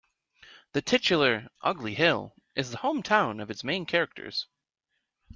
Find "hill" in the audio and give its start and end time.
1.93-2.33